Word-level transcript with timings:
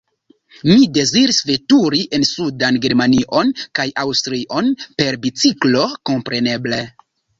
Mi 0.69 0.85
deziris 0.97 1.41
veturi 1.49 1.99
en 2.19 2.25
sudan 2.29 2.79
Germanion 2.85 3.53
kaj 3.81 3.85
Aŭstrion, 4.05 4.73
per 5.03 5.23
biciklo, 5.27 5.85
kompreneble. 6.13 6.83